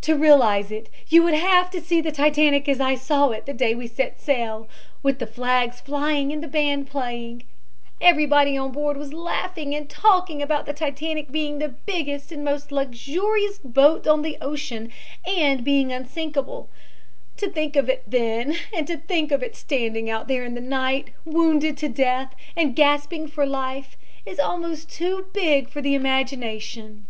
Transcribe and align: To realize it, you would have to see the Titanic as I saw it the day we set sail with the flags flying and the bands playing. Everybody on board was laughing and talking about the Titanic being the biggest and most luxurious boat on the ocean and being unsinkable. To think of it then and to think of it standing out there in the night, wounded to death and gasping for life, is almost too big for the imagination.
To 0.00 0.14
realize 0.16 0.70
it, 0.70 0.88
you 1.08 1.22
would 1.22 1.34
have 1.34 1.68
to 1.70 1.82
see 1.82 2.00
the 2.00 2.10
Titanic 2.10 2.66
as 2.66 2.80
I 2.80 2.94
saw 2.94 3.28
it 3.28 3.44
the 3.44 3.52
day 3.52 3.74
we 3.74 3.86
set 3.86 4.18
sail 4.18 4.70
with 5.02 5.18
the 5.18 5.26
flags 5.26 5.82
flying 5.82 6.32
and 6.32 6.42
the 6.42 6.48
bands 6.48 6.88
playing. 6.88 7.42
Everybody 8.00 8.56
on 8.56 8.72
board 8.72 8.96
was 8.96 9.12
laughing 9.12 9.74
and 9.74 9.86
talking 9.86 10.40
about 10.40 10.64
the 10.64 10.72
Titanic 10.72 11.30
being 11.30 11.58
the 11.58 11.68
biggest 11.84 12.32
and 12.32 12.42
most 12.42 12.72
luxurious 12.72 13.58
boat 13.58 14.06
on 14.06 14.22
the 14.22 14.38
ocean 14.40 14.90
and 15.26 15.62
being 15.62 15.92
unsinkable. 15.92 16.70
To 17.36 17.50
think 17.50 17.76
of 17.76 17.90
it 17.90 18.02
then 18.06 18.56
and 18.74 18.86
to 18.86 18.96
think 18.96 19.30
of 19.30 19.42
it 19.42 19.54
standing 19.54 20.08
out 20.08 20.26
there 20.26 20.42
in 20.46 20.54
the 20.54 20.62
night, 20.62 21.10
wounded 21.26 21.76
to 21.76 21.88
death 21.90 22.34
and 22.56 22.74
gasping 22.74 23.28
for 23.28 23.44
life, 23.44 23.98
is 24.24 24.38
almost 24.40 24.88
too 24.88 25.26
big 25.34 25.68
for 25.68 25.82
the 25.82 25.94
imagination. 25.94 27.04